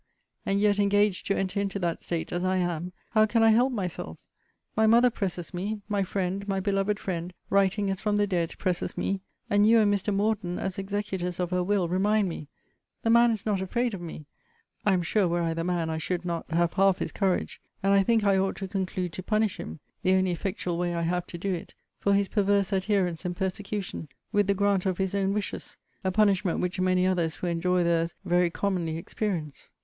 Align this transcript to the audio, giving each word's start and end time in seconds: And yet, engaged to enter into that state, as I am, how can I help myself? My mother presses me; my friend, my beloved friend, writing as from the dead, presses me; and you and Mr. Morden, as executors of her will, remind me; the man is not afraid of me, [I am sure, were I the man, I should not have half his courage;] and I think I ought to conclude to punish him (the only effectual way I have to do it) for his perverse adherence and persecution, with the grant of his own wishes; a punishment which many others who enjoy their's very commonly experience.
And 0.47 0.59
yet, 0.59 0.79
engaged 0.79 1.27
to 1.27 1.37
enter 1.37 1.59
into 1.59 1.77
that 1.77 2.01
state, 2.01 2.31
as 2.31 2.43
I 2.43 2.57
am, 2.57 2.91
how 3.11 3.27
can 3.27 3.43
I 3.43 3.49
help 3.51 3.71
myself? 3.71 4.17
My 4.75 4.87
mother 4.87 5.11
presses 5.11 5.53
me; 5.53 5.81
my 5.87 6.01
friend, 6.01 6.47
my 6.47 6.59
beloved 6.59 6.97
friend, 6.99 7.31
writing 7.51 7.87
as 7.91 8.01
from 8.01 8.15
the 8.15 8.25
dead, 8.25 8.55
presses 8.57 8.97
me; 8.97 9.21
and 9.47 9.67
you 9.67 9.77
and 9.77 9.93
Mr. 9.93 10.11
Morden, 10.11 10.57
as 10.57 10.79
executors 10.79 11.39
of 11.39 11.51
her 11.51 11.63
will, 11.63 11.87
remind 11.87 12.27
me; 12.29 12.47
the 13.03 13.11
man 13.11 13.29
is 13.29 13.45
not 13.45 13.61
afraid 13.61 13.93
of 13.93 14.01
me, 14.01 14.25
[I 14.87 14.93
am 14.93 15.03
sure, 15.03 15.27
were 15.27 15.43
I 15.43 15.53
the 15.53 15.63
man, 15.63 15.87
I 15.91 15.99
should 15.99 16.25
not 16.25 16.49
have 16.49 16.73
half 16.73 16.97
his 16.97 17.11
courage;] 17.11 17.61
and 17.83 17.93
I 17.93 18.01
think 18.01 18.23
I 18.23 18.39
ought 18.39 18.55
to 18.55 18.67
conclude 18.67 19.13
to 19.13 19.21
punish 19.21 19.59
him 19.59 19.81
(the 20.01 20.13
only 20.15 20.31
effectual 20.31 20.79
way 20.79 20.95
I 20.95 21.03
have 21.03 21.27
to 21.27 21.37
do 21.37 21.53
it) 21.53 21.75
for 21.99 22.15
his 22.15 22.27
perverse 22.27 22.73
adherence 22.73 23.23
and 23.23 23.37
persecution, 23.37 24.09
with 24.31 24.47
the 24.47 24.55
grant 24.55 24.87
of 24.87 24.97
his 24.97 25.13
own 25.13 25.31
wishes; 25.31 25.77
a 26.03 26.11
punishment 26.11 26.59
which 26.59 26.79
many 26.79 27.05
others 27.05 27.35
who 27.35 27.45
enjoy 27.45 27.83
their's 27.83 28.15
very 28.25 28.49
commonly 28.49 28.97
experience. 28.97 29.69